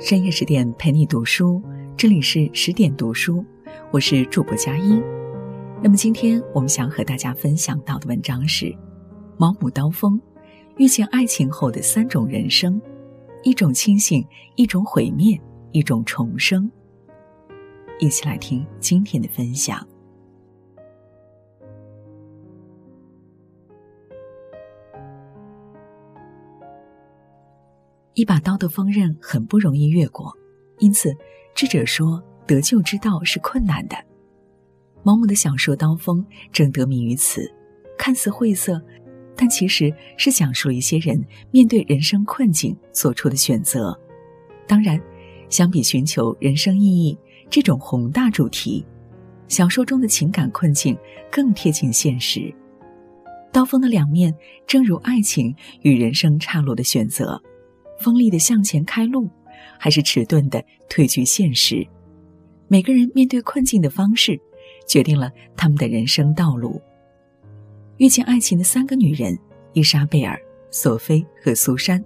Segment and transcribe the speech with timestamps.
[0.00, 1.60] 深夜十点陪你读书，
[1.96, 3.44] 这里是十点读书，
[3.90, 5.02] 我是主播佳音。
[5.82, 8.66] 那么今天我们想和大家分享到的文章是
[9.36, 10.18] 《毛姆刀锋：
[10.76, 12.80] 遇见爱情后的三种人生，
[13.42, 14.24] 一种清醒，
[14.54, 15.36] 一种毁灭，
[15.72, 16.70] 一种重生》。
[17.98, 19.84] 一起来听今天的分享。
[28.18, 30.36] 一把刀的锋刃很不容易越过，
[30.80, 31.14] 因此
[31.54, 33.96] 智者说得救之道是困难的。
[35.04, 36.18] 毛姆的小说《刀锋》
[36.50, 37.48] 正得名于此，
[37.96, 38.82] 看似晦涩，
[39.36, 43.96] 但其实是讲述一些人面对人生困境做出的选择。
[44.66, 45.00] 当然，
[45.48, 47.16] 相比寻求人生意义
[47.48, 48.84] 这种宏大主题，
[49.46, 50.98] 小说中的情感困境
[51.30, 52.52] 更贴近现实。
[53.52, 54.34] 刀锋的两面，
[54.66, 57.40] 正如爱情与人生岔路的选择。
[57.98, 59.28] 锋利的向前开路，
[59.78, 61.86] 还是迟钝的退居现实？
[62.68, 64.38] 每个人面对困境的方式，
[64.86, 66.80] 决定了他们的人生道路。
[67.96, 69.36] 遇见爱情的三个女人
[69.72, 72.02] 伊莎贝尔、索菲和苏珊，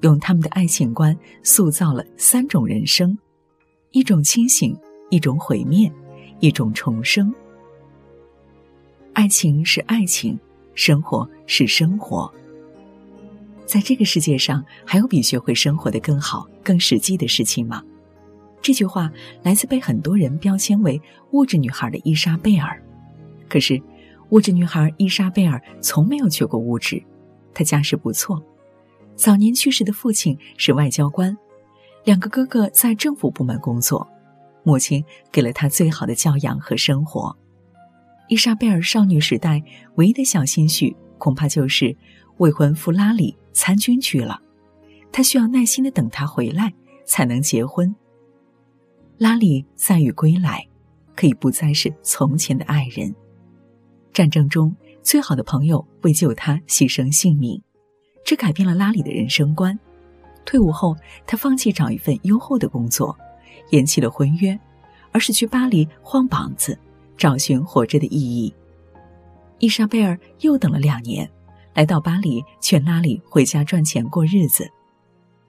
[0.00, 3.16] 用他们的爱情观塑造了三种人生：
[3.90, 4.74] 一种清醒，
[5.10, 5.92] 一种毁灭，
[6.40, 7.34] 一种重生。
[9.12, 10.38] 爱情是爱情，
[10.74, 12.32] 生活是生活。
[13.66, 17.82] 在这个世界上，还有比学会生活的更好、更实际的事情吗？
[18.62, 19.10] 这句话
[19.42, 21.00] 来自被很多人标签为
[21.32, 22.80] 物质女孩的伊莎贝尔。
[23.48, 23.80] 可是，
[24.30, 27.02] 物质女孩伊莎贝尔从没有缺过物质。
[27.52, 28.42] 她家世不错，
[29.14, 31.36] 早年去世的父亲是外交官，
[32.04, 34.06] 两个哥哥在政府部门工作，
[34.62, 37.36] 母亲给了她最好的教养和生活。
[38.28, 39.62] 伊莎贝尔少女时代
[39.94, 41.96] 唯一的小心绪，恐怕就是
[42.38, 43.36] 未婚夫拉里。
[43.56, 44.38] 参军去了，
[45.10, 46.74] 他需要耐心的等他回来
[47.06, 47.92] 才能结婚。
[49.16, 50.62] 拉里载誉归来，
[51.16, 53.14] 可以不再是从前的爱人。
[54.12, 57.60] 战争中最好的朋友为救他牺牲性命，
[58.22, 59.78] 这改变了拉里的人生观。
[60.44, 60.94] 退伍后，
[61.26, 63.16] 他放弃找一份优厚的工作，
[63.70, 64.58] 延期了婚约，
[65.12, 66.78] 而是去巴黎晃膀子，
[67.16, 68.54] 找寻活着的意义。
[69.60, 71.30] 伊莎贝尔又等了两年。
[71.76, 74.66] 来到巴黎，劝拉里回家赚钱过日子。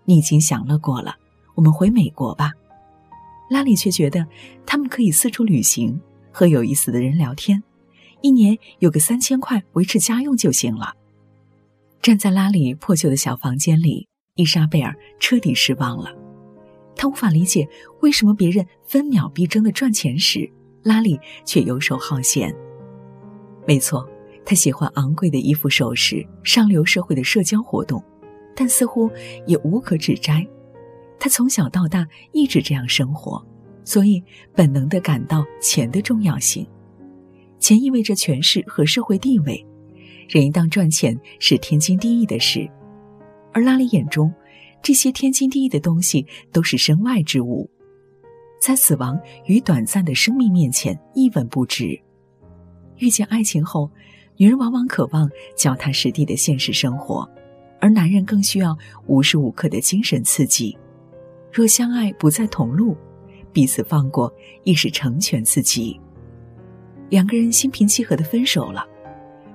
[0.04, 1.16] 你已经享乐过了，
[1.56, 2.52] 我们回美国吧。
[3.50, 4.28] 拉里却觉得
[4.66, 5.98] 他们可以四处旅行，
[6.30, 7.64] 和有意思的人聊天，
[8.20, 10.94] 一年有个三千块维持家用就行了。
[12.02, 14.06] 站在拉里破旧的小房间里，
[14.36, 16.14] 伊莎贝尔彻底失望了。
[16.94, 17.66] 她无法理解
[18.02, 20.52] 为什么别人分秒必争的赚钱时，
[20.84, 22.54] 拉里却游手好闲。
[23.66, 24.06] 没错。
[24.50, 28.02] 他喜欢昂贵的衣服、首饰、上流社会的社交活动，
[28.56, 29.12] 但似乎
[29.46, 30.47] 也无可指摘。
[31.19, 33.46] 他从小到大一直这样生活，
[33.84, 34.24] 所以
[34.56, 36.66] 本能地感到钱的重要性。
[37.59, 39.62] 钱意味着权势和社会地位，
[40.30, 42.66] 人一旦赚钱是天经地义的事。
[43.52, 44.34] 而拉里眼中，
[44.81, 47.69] 这些天经地义的东西都是身外之物，
[48.62, 52.00] 在死亡与短暂的生命面前一文不值。
[52.96, 53.91] 遇见爱情后。
[54.38, 57.28] 女人往往渴望脚踏实地的现实生活，
[57.81, 58.78] 而男人更需要
[59.08, 60.78] 无时无刻的精神刺激。
[61.52, 62.96] 若相爱不在同路，
[63.52, 64.31] 彼此放过
[64.64, 66.00] 亦是成全自己。
[67.09, 68.86] 两个人心平气和的分手了。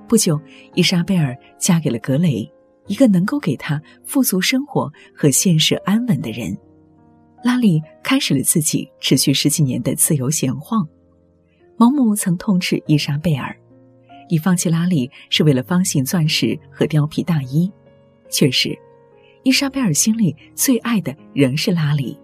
[0.05, 0.37] 不久，
[0.73, 2.51] 伊莎贝尔嫁给了格雷，
[2.87, 6.57] 一个能够给她富足生活和现实安稳的人。
[7.41, 10.85] 拉里开始了自己持续十几年的自由闲晃。
[11.77, 13.55] 毛姆曾痛斥伊莎贝尔。
[14.33, 17.71] 你放弃拉里是为了方形钻石和貂皮大衣，
[18.31, 18.75] 确实，
[19.43, 22.17] 伊莎贝尔心里最爱的仍是拉里。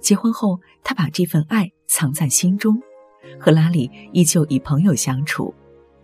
[0.00, 2.80] 结婚后，她把这份爱藏在心中，
[3.38, 5.54] 和拉里依旧以朋友相处，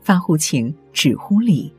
[0.03, 1.75] 发乎情，止乎礼。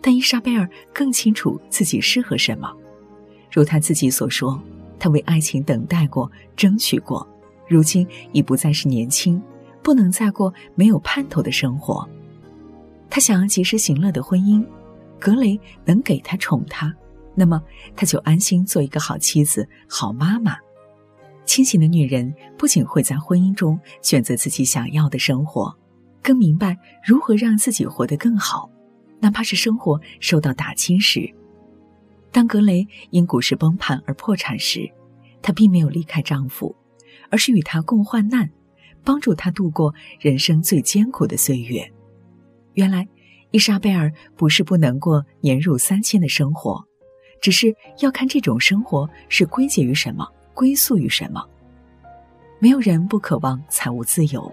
[0.00, 2.74] 但伊莎贝尔更清楚自己适合什么，
[3.52, 4.58] 如她自己所说，
[4.98, 7.28] 她为爱情等待过，争取过，
[7.68, 9.38] 如今已不再是年轻，
[9.82, 12.08] 不能再过没有盼头的生活。
[13.14, 14.66] 他想要及时行乐的婚姻，
[15.20, 16.92] 格雷能给他宠他，
[17.36, 17.62] 那么
[17.94, 20.56] 他就安心做一个好妻子、好妈妈。
[21.44, 25.72] 清醒的女人不仅会在婚姻中选择自己想要的生活，
[26.24, 26.76] 更明白
[27.06, 28.68] 如何让自己活得更好，
[29.20, 31.32] 哪怕是生活受到打击时。
[32.32, 34.90] 当格雷因股市崩盘而破产时，
[35.40, 36.74] 她并没有离开丈夫，
[37.30, 38.50] 而是与他共患难，
[39.04, 41.88] 帮助他度过人生最艰苦的岁月。
[42.74, 43.06] 原来，
[43.50, 46.84] 伊莎贝尔不是不能过年入三千的生活，
[47.40, 51.44] 只是要看这种生活是归结于什么，归宿于什么。
[52.58, 54.52] 没有人不渴望财务自由，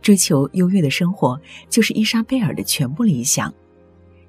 [0.00, 1.38] 追求优越的生活
[1.68, 3.52] 就是伊莎贝尔的全部理想。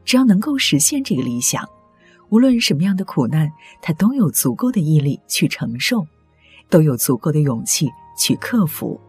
[0.03, 1.67] 只要能够实现这个理想，
[2.29, 3.51] 无论什么样的苦难，
[3.81, 6.05] 他都有足够的毅力去承受，
[6.69, 8.99] 都有足够的勇气去克服。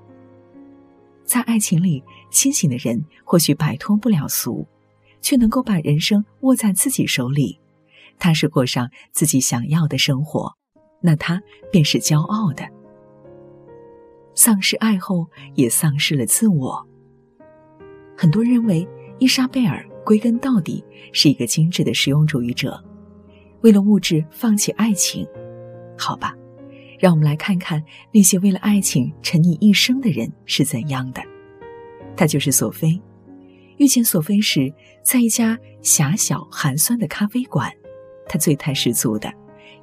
[1.25, 4.67] 在爱情里，清醒的人或许摆脱不了俗，
[5.20, 7.58] 却能够把人生握在自己手里，
[8.19, 10.55] 踏实过上自己想要的生活，
[11.00, 12.67] 那他便是骄傲的。
[14.34, 16.87] 丧失爱后，也丧失了自我。
[18.17, 18.87] 很多人认为
[19.19, 19.87] 伊莎贝尔。
[20.06, 22.81] 归根到底是一个精致的实用主义者，
[23.62, 25.26] 为了物质放弃爱情，
[25.99, 26.32] 好吧，
[27.00, 27.82] 让我们来看看
[28.12, 31.20] 那些为了爱情沉溺一生的人是怎样的。
[32.16, 33.00] 他就是索菲。
[33.76, 34.72] 遇见索菲时，
[35.02, 37.70] 在一家狭小寒酸的咖啡馆，
[38.26, 39.30] 他醉态十足的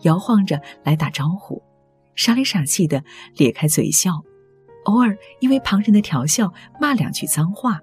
[0.02, 1.62] 摇晃着来打招呼，
[2.16, 3.04] 傻里傻气的
[3.38, 4.12] 咧开嘴笑，
[4.86, 6.52] 偶尔因为旁人的调笑
[6.82, 7.80] 骂两句脏话。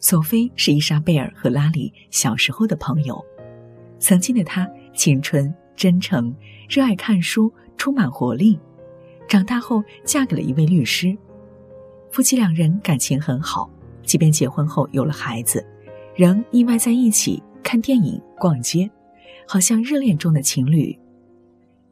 [0.00, 3.24] 索菲是伊莎贝尔和拉里小时候的朋友。
[3.98, 6.34] 曾经的她青春真诚，
[6.68, 8.58] 热爱看书，充满活力。
[9.26, 11.16] 长大后嫁给了一位律师，
[12.14, 13.68] 夫妻两人感情很好。
[14.04, 15.66] 即便结婚后有了孩子，
[16.14, 18.88] 仍腻歪在一起看电影、逛街，
[19.48, 20.96] 好像热恋中的情侣。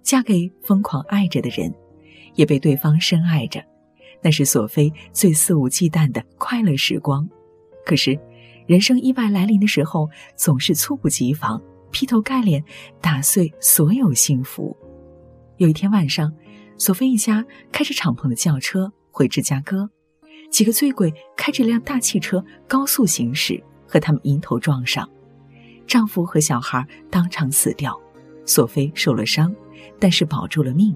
[0.01, 1.75] 嫁给疯狂爱着的人，
[2.37, 3.61] 也被对方深爱着，
[4.23, 7.29] 那是索菲最肆无忌惮的快乐时光。
[7.85, 8.17] 可是，
[8.69, 11.61] 人生意外来临的时候，总是猝不及防，
[11.91, 12.63] 劈头盖脸
[13.01, 14.77] 打碎所有幸福。
[15.57, 16.33] 有一天晚上，
[16.79, 19.91] 索菲一家开着敞篷的轿车回芝加哥，
[20.53, 25.09] 几个醉鬼开着辆大汽车高速行驶，和他们迎头撞上，
[25.87, 27.99] 丈夫和小孩当场死掉，
[28.45, 29.53] 索菲受了伤，
[29.99, 30.95] 但是保住了命。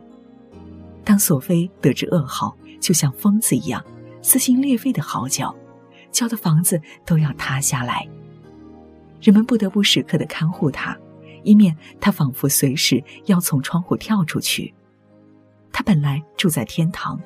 [1.03, 3.83] 当索菲得知噩耗，就像疯子一样
[4.21, 5.57] 撕心裂肺的嚎叫。
[6.13, 8.09] 叫的房子都要塌下来，
[9.21, 10.97] 人们不得不时刻的看护他，
[11.43, 14.73] 以免他仿佛随时要从窗户跳出去。
[15.71, 17.21] 他本来住在天堂，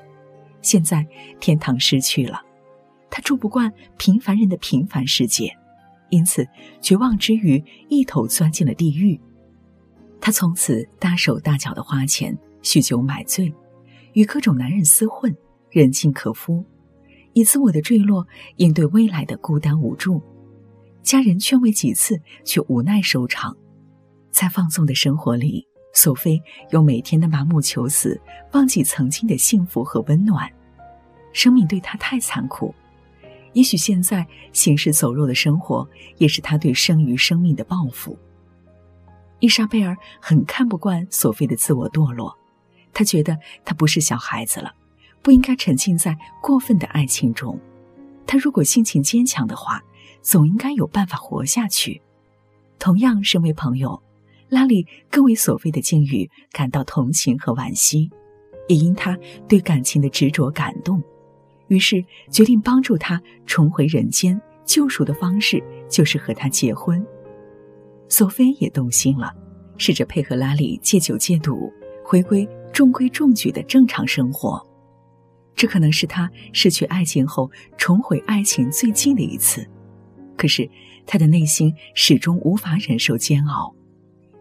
[0.63, 1.07] 现在
[1.41, 2.41] 天堂失去了，
[3.11, 5.57] 他住不惯平凡人的平凡世界，
[6.11, 6.47] 因此
[6.81, 9.21] 绝望之余一头钻进了地狱。
[10.21, 13.55] 他从此大手大脚的花钱，酗酒买醉，
[14.13, 15.35] 与各种男人厮混，
[15.71, 16.65] 人尽可夫。
[17.33, 18.27] 以自我的坠落
[18.57, 20.21] 应对未来的孤单无助，
[21.01, 23.57] 家人劝慰几次，却无奈收场。
[24.31, 26.41] 在放纵的生活里，索菲
[26.71, 28.21] 用每天的麻木求死，
[28.53, 30.51] 忘记曾经的幸福和温暖。
[31.33, 32.75] 生命对他太残酷，
[33.53, 35.89] 也许现在行尸走肉的生活，
[36.19, 38.19] 也是他对生于生命的报复。
[39.39, 42.37] 伊莎贝尔很看不惯索菲的自我堕落，
[42.93, 44.73] 她觉得她不是小孩子了。
[45.23, 47.61] 不应该沉浸在过分的爱情中。
[48.27, 49.83] 他如果性情坚强的话，
[50.23, 52.01] 总应该有办法活下去。
[52.79, 54.03] 同样，身为朋友，
[54.51, 58.11] 拉里更为索菲的境遇感到同情和惋惜，
[58.69, 59.19] 也因他
[59.49, 61.03] 对感情的执着感动，
[61.69, 64.39] 于是决定帮助他重回人间。
[64.67, 67.05] 救赎的方式就是和他结婚。
[68.09, 69.35] 索菲也动心了，
[69.77, 71.73] 试着配合拉里戒酒戒赌，
[72.05, 74.65] 回归中规中矩的正常生活。
[75.57, 79.67] 这可能是他失去爱情后重回爱情最近的一次，
[80.37, 80.71] 可是
[81.05, 83.75] 他的内心始终无法忍受煎熬。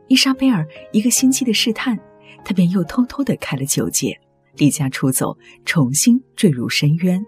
[0.09, 1.97] 伊莎贝尔一个星期的试探，
[2.43, 4.19] 他便又偷偷的开了酒戒，
[4.55, 7.23] 离家出走，重新坠入深渊。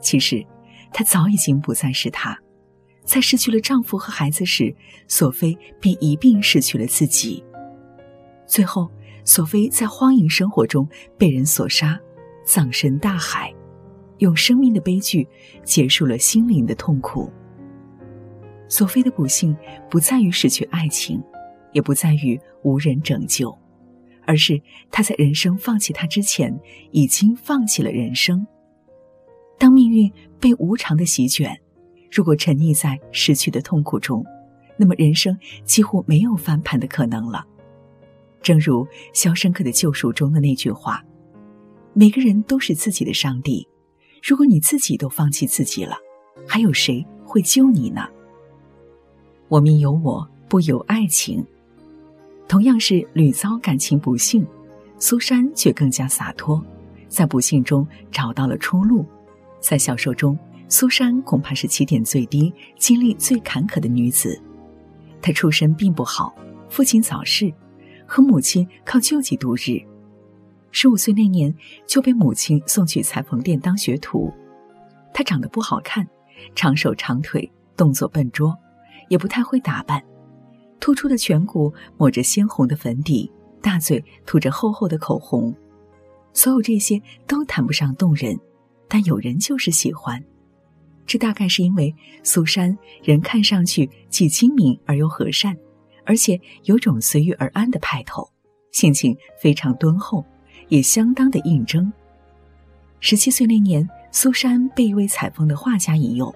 [0.00, 0.44] 其实，
[0.92, 2.38] 他早已经不再是他，
[3.04, 4.74] 在失去了丈夫和孩子时，
[5.08, 7.42] 索菲便一并失去了自己。
[8.44, 8.90] 最后，
[9.24, 10.86] 索菲在荒淫生活中
[11.16, 11.98] 被人所杀。
[12.44, 13.50] 葬身大海，
[14.18, 15.26] 用生命的悲剧
[15.62, 17.32] 结束了心灵的痛苦。
[18.68, 19.56] 索菲的不幸
[19.88, 21.22] 不在于失去爱情，
[21.74, 23.54] 也不在于无人拯救，
[24.24, 24.58] 而是
[24.90, 26.58] 他在人生放弃他之前，
[26.90, 28.46] 已经放弃了人生。
[29.58, 31.54] 当命运被无常的席卷，
[32.10, 34.24] 如果沉溺在失去的痛苦中，
[34.78, 37.44] 那么人生几乎没有翻盘的可能了。
[38.40, 41.04] 正如《肖申克的救赎》中的那句话。
[41.96, 43.68] 每个人都是自己的上帝，
[44.20, 45.96] 如果你自己都放弃自己了，
[46.44, 48.08] 还有谁会救你呢？
[49.46, 51.46] 我命由我不由爱情，
[52.46, 54.46] 同样是屡遭感情不幸，
[54.98, 56.62] 苏珊却更加洒脱，
[57.08, 59.04] 在不幸中找到了出路。
[59.60, 64.40] 在小说中，苏珊恐怕是起点最低、经历最坎坷的女子。
[65.22, 66.34] 她出身并不好，
[66.68, 67.52] 父亲早逝，
[68.06, 69.80] 和母亲靠救济度日。
[70.70, 71.54] 十五岁那年
[71.86, 74.32] 就被母亲送去裁缝店当学徒。
[75.14, 76.06] 他长得不好看，
[76.54, 78.54] 长手长腿，动作笨拙，
[79.08, 80.02] 也不太会打扮。
[80.84, 85.50] 突出的颧骨抹着鲜红的粉底，大嘴涂着厚厚的口红。
[86.34, 88.38] 所有这些都谈不上动人，
[88.86, 90.22] 但有人就是喜欢。
[91.06, 95.56] 这大概是因为苏珊人看上去既精明而又和善，
[96.04, 98.28] 而且有种随遇而安的派头，
[98.70, 100.22] 性情非常敦厚。
[100.68, 101.90] 也相当的应征。
[103.00, 106.34] 十七岁那年，苏珊被一位采风的画家引诱，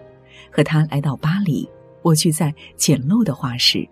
[0.51, 1.69] 和他来到巴黎，
[2.05, 3.87] 蜗居在简陋的画室。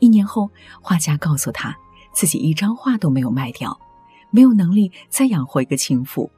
[0.00, 1.76] 一年后，画家告诉他，
[2.12, 3.78] 自己一张画都没有卖掉，
[4.30, 6.30] 没有能力再养活一个情妇。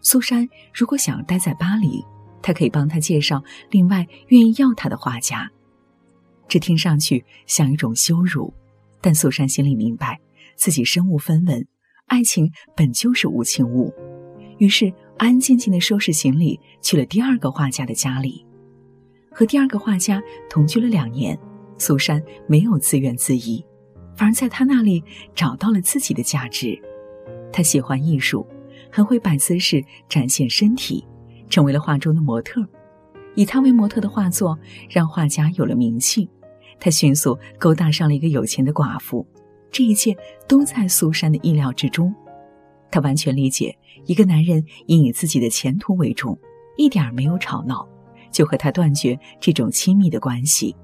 [0.00, 2.04] 苏珊如果想待在巴黎，
[2.40, 5.50] 他可以帮他介绍另外愿意要他的画家。
[6.48, 8.52] 这听上去像一种羞辱，
[9.00, 10.18] 但苏珊心里明白，
[10.56, 11.66] 自己身无分文。
[12.06, 13.94] 爱情本就是无情物，
[14.58, 18.44] 于是安安静静的收拾行李，去了第二个画家的家里，
[19.30, 21.38] 和第二个画家同居了两年。
[21.78, 23.64] 苏珊没有自怨自艾，
[24.16, 25.02] 反而在他那里
[25.34, 26.80] 找到了自己的价值。
[27.52, 28.46] 他喜欢艺术，
[28.90, 31.06] 很会摆姿势展现身体，
[31.48, 32.66] 成为了画中的模特。
[33.34, 34.58] 以他为模特的画作
[34.90, 36.28] 让画家有了名气，
[36.78, 39.26] 他迅速勾搭上了一个有钱的寡妇。
[39.70, 40.14] 这一切
[40.46, 42.14] 都在苏珊的意料之中，
[42.90, 43.74] 她完全理解
[44.04, 46.38] 一个男人应以自己的前途为重，
[46.76, 47.88] 一点没有吵闹，
[48.30, 50.76] 就和他断绝这种亲密的关系。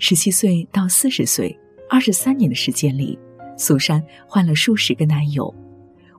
[0.00, 1.56] 十七岁到四十岁，
[1.88, 3.16] 二十三年的时间里，
[3.56, 5.54] 苏珊换了数十个男友，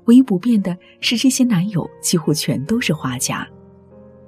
[0.05, 3.45] 唯一不变的是这些男友几乎全都是画家。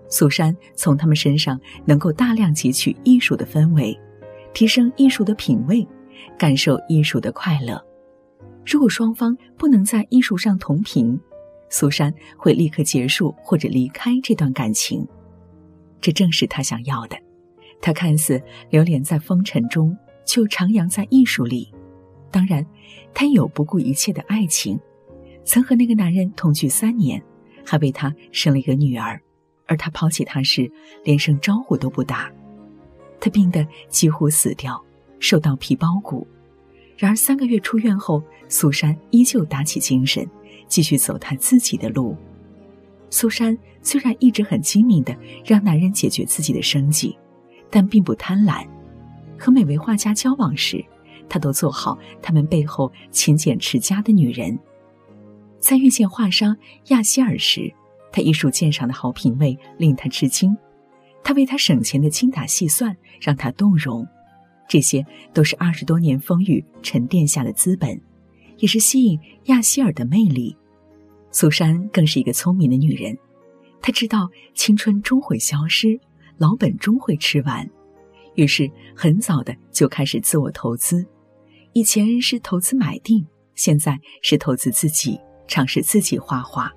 [0.10, 3.98] 苏珊从他们身上能够大量汲取艺术的氛围，
[4.54, 5.88] 提升艺术的品味。
[6.38, 7.84] 感受艺术的快乐。
[8.66, 11.20] 如果双方不能在艺术上同频，
[11.70, 15.06] 苏珊会立刻结束或者离开这段感情。
[16.00, 17.18] 这正是他想要的。
[17.84, 21.70] 他看似流连在风尘中，却徜徉在艺术里。
[22.32, 22.66] 当然，
[23.14, 24.80] 他有不顾一切的爱情。
[25.44, 27.22] 曾和那个男人同居三年，
[27.66, 29.22] 还为他生了一个女儿。
[29.66, 30.72] 而他抛弃他时，
[31.04, 32.32] 连声招呼都不打。
[33.20, 34.82] 他病得几乎死掉。
[35.20, 36.26] 瘦到皮包骨，
[36.98, 40.30] 然而三个月出院后，苏珊依旧打起精神，
[40.68, 42.16] 继续走她自己的路。
[43.10, 47.18] 苏珊虽然一直很精明的让男人解决自己的生计，
[47.74, 48.64] 但并不贪婪。
[49.36, 50.86] 和每位画家交往时，
[51.28, 54.56] 她都做好他们背后勤俭持家的女人。
[55.60, 56.56] 在遇见画商
[56.90, 57.74] 亚希尔时，
[58.12, 60.56] 他艺术鉴赏的好品味令他吃惊，
[61.24, 64.08] 他为他省钱的精打细算让他动容。
[64.70, 65.04] 这些
[65.34, 68.00] 都是二十多年风雨沉淀下的资本，
[68.60, 70.56] 也是吸引亚希尔的魅力。
[71.32, 73.18] 苏珊更是一个聪明的女人，
[73.82, 76.00] 她知道青春终会消失，
[76.38, 77.70] 老本终会吃完，
[78.36, 81.06] 于是很早的就开始自我投资。
[81.74, 83.26] 以前是投资买地，
[83.56, 86.72] 现在是投资自己，尝试自己画画。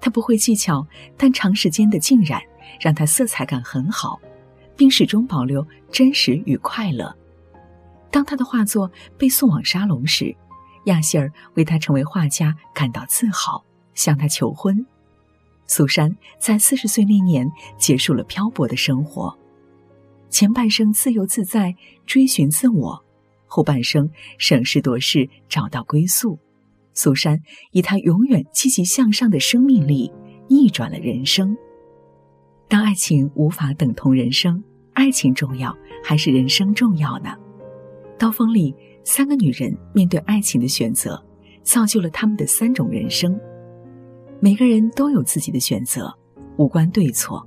[0.00, 0.86] 他不会技巧，
[1.16, 2.40] 但长时间的浸染
[2.80, 4.20] 让他色彩感很好。
[4.76, 7.16] 并始终保留真实与快乐。
[8.10, 10.34] 当他的画作被送往沙龙时，
[10.86, 13.64] 亚希尔为他成为画家感到自豪，
[13.94, 14.84] 向他求婚。
[15.66, 19.36] 苏珊在四十岁那年结束了漂泊的生活，
[20.30, 21.74] 前半生自由自在
[22.06, 23.02] 追寻自我，
[23.46, 26.38] 后半生审时度势找到归宿。
[26.92, 27.40] 苏珊
[27.72, 30.12] 以她永远积极向上的生命力
[30.48, 31.56] 逆转了人生。
[32.68, 37.34] 当爱情无法等同人生，爱情重要还是人生重要呢？
[38.18, 41.20] 刀锋里三个女人面对爱情的选择，
[41.62, 43.38] 造就了他们的三种人生。
[44.44, 46.14] 每个人都有自己的选择，
[46.58, 47.42] 无关对错。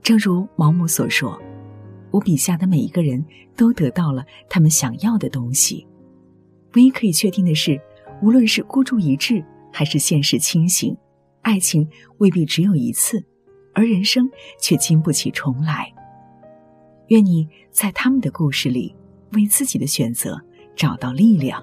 [0.00, 1.36] 正如毛姆所说
[2.12, 5.84] ：“我笔下的每一个人都得到了他们想要的东西。
[6.74, 7.80] 唯一可以确定的是，
[8.22, 10.96] 无论是孤注一掷还是现实清醒，
[11.42, 11.84] 爱情
[12.18, 13.20] 未必只有一次。”
[13.74, 14.30] 而人生
[14.60, 15.92] 却经不起重来。
[17.08, 18.94] 愿你在他们的故事里，
[19.32, 20.40] 为自己的选择
[20.76, 21.60] 找到力量，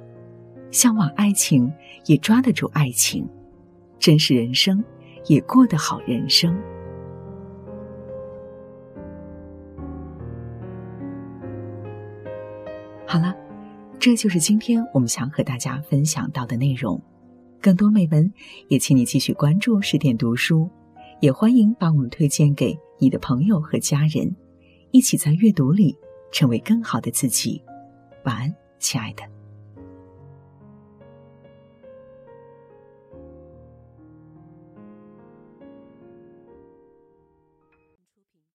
[0.72, 1.72] 向往爱情，
[2.05, 3.24] 也抓得住爱情；
[4.01, 4.84] 珍视人生，
[5.27, 6.60] 也过得好人生。
[13.05, 13.36] 好了，
[14.00, 17.00] 这就是今天我们想和大家分享到的内容。
[17.62, 18.34] 更多美文，
[18.70, 20.67] 也请你继续关注十点读书。
[21.20, 24.36] 也欢迎把我们推荐给你的朋友和家人，
[24.89, 25.96] 一起在阅读里
[26.31, 27.62] 成为更好的自己。
[28.24, 29.40] 晚安，亲爱的。